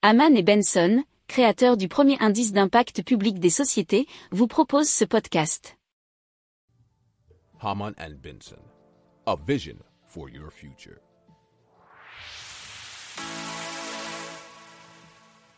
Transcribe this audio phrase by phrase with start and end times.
[0.00, 5.76] Haman et Benson, créateurs du premier indice d'impact public des sociétés, vous proposent ce podcast.
[7.60, 8.62] Haman and Benson,
[9.26, 9.74] a vision
[10.06, 11.00] for your future.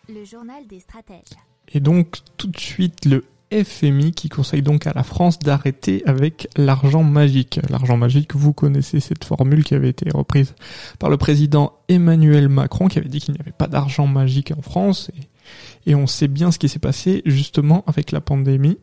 [0.08, 1.36] Le journal des stratèges.
[1.68, 3.22] Et donc tout de suite le
[3.52, 7.60] FMI qui conseille donc à la France d'arrêter avec l'argent magique.
[7.68, 10.54] L'argent magique, vous connaissez cette formule qui avait été reprise
[10.98, 14.62] par le président Emmanuel Macron qui avait dit qu'il n'y avait pas d'argent magique en
[14.62, 15.10] France
[15.86, 18.78] et, on sait bien ce qui s'est passé justement avec la pandémie.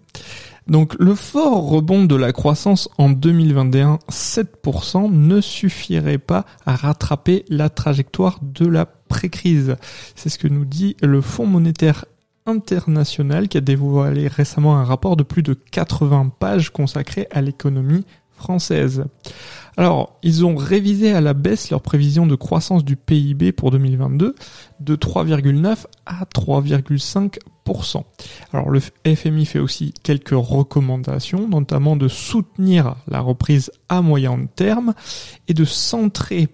[0.67, 7.45] Donc le fort rebond de la croissance en 2021, 7%, ne suffirait pas à rattraper
[7.47, 9.77] la trajectoire de la pré-crise.
[10.15, 12.03] C'est ce que nous dit le Fonds monétaire
[12.47, 18.05] international qui a dévoilé récemment un rapport de plus de 80 pages consacré à l'économie
[18.37, 19.05] française.
[19.75, 24.33] Alors, ils ont révisé à la baisse leur prévision de croissance du PIB pour 2022
[24.79, 28.03] de 3,9 à 3,5%.
[28.53, 34.93] Alors, le FMI fait aussi quelques recommandations, notamment de soutenir la reprise à moyen terme
[35.47, 36.47] et de centrer,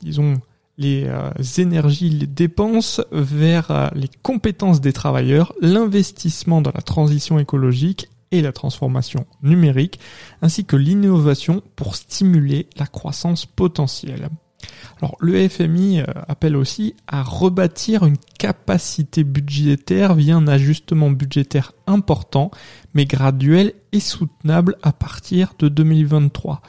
[0.00, 0.40] disons,
[0.80, 7.38] les euh, énergies, les dépenses vers euh, les compétences des travailleurs, l'investissement dans la transition
[7.38, 10.00] écologique et la transformation numérique,
[10.40, 14.30] ainsi que l'innovation pour stimuler la croissance potentielle.
[15.00, 21.72] Alors le FMI euh, appelle aussi à rebâtir une capacité budgétaire via un ajustement budgétaire
[21.86, 22.50] important,
[22.94, 26.62] mais graduel et soutenable à partir de 2023.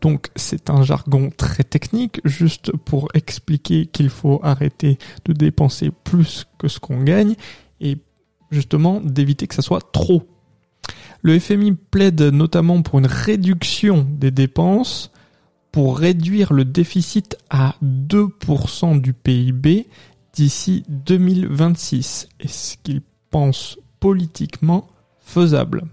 [0.00, 6.46] Donc c'est un jargon très technique, juste pour expliquer qu'il faut arrêter de dépenser plus
[6.58, 7.34] que ce qu'on gagne
[7.80, 7.98] et
[8.50, 10.26] justement d'éviter que ça soit trop.
[11.22, 15.10] Le FMI plaide notamment pour une réduction des dépenses,
[15.72, 19.86] pour réduire le déficit à 2% du PIB
[20.32, 22.28] d'ici 2026.
[22.40, 24.88] Est-ce qu'il pense politiquement
[25.20, 25.84] faisable?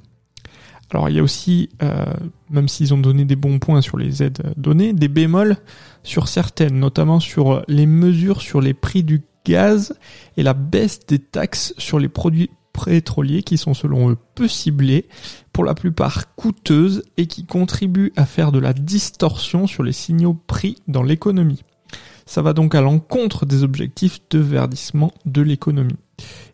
[0.91, 2.05] Alors il y a aussi, euh,
[2.49, 5.57] même s'ils ont donné des bons points sur les aides données, des bémols
[6.03, 9.97] sur certaines, notamment sur les mesures sur les prix du gaz
[10.37, 12.49] et la baisse des taxes sur les produits
[12.83, 15.05] pétroliers qui sont selon eux peu ciblées,
[15.53, 20.37] pour la plupart coûteuses et qui contribuent à faire de la distorsion sur les signaux
[20.47, 21.63] prix dans l'économie.
[22.25, 25.95] Ça va donc à l'encontre des objectifs de verdissement de l'économie.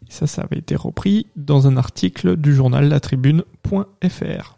[0.09, 4.57] Ça, ça avait été repris dans un article du journal latribune.fr.